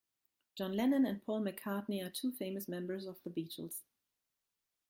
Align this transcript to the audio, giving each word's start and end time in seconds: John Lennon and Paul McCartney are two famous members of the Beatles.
John 0.55 0.75
Lennon 0.75 1.05
and 1.05 1.21
Paul 1.23 1.41
McCartney 1.43 2.03
are 2.03 2.09
two 2.09 2.31
famous 2.31 2.67
members 2.67 3.05
of 3.05 3.21
the 3.21 3.29
Beatles. 3.29 3.83